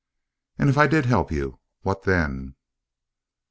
"And 0.57 0.67
if 0.67 0.79
I 0.79 0.87
did 0.87 1.05
help 1.05 1.31
you, 1.31 1.59
what 1.83 2.05
then?" 2.05 2.55